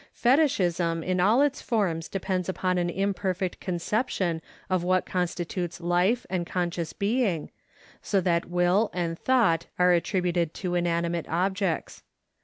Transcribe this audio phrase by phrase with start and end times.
[0.15, 6.47] Fetichism in all its forms depends upon an imperfect conception of what constitutes life and
[6.47, 7.51] conscious being,
[8.01, 12.01] so that will and thought are attributed to inanimate objects.